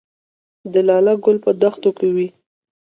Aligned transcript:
د 0.73 0.73
لاله 0.87 1.13
ګل 1.23 1.37
په 1.45 1.51
دښتو 1.61 1.89
کې 1.97 2.07
وي 2.15 2.27